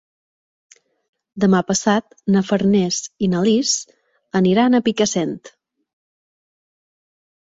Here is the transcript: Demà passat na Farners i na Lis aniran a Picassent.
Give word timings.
Demà 1.43 1.59
passat 1.67 2.15
na 2.35 2.43
Farners 2.47 2.97
i 3.27 3.31
na 3.35 3.43
Lis 3.49 3.75
aniran 4.41 4.79
a 4.79 4.83
Picassent. 4.89 5.39